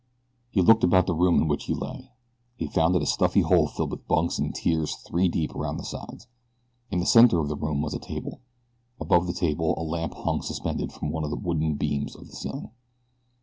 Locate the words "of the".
7.39-7.55, 11.23-11.35, 12.15-12.35